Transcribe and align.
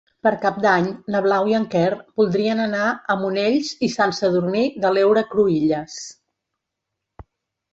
Per 0.25 0.29
Cap 0.43 0.55
d'Any 0.61 0.85
na 1.15 1.19
Blau 1.25 1.49
i 1.51 1.53
en 1.57 1.67
Quer 1.73 1.91
voldrien 2.21 2.63
anar 2.63 2.87
a 2.91 3.17
Monells 3.25 3.69
i 3.89 3.91
Sant 3.97 4.17
Sadurní 4.21 4.65
de 4.87 4.93
l'Heura 4.97 5.25
Cruïlles. 5.35 5.99